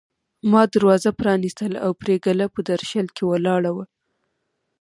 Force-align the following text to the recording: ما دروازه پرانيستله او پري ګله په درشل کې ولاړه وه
ما 0.51 0.61
دروازه 0.73 1.09
پرانيستله 1.19 1.77
او 1.85 1.91
پري 2.01 2.15
ګله 2.25 2.45
په 2.53 2.59
درشل 2.69 3.07
کې 3.15 3.23
ولاړه 3.29 3.71
وه 3.75 3.85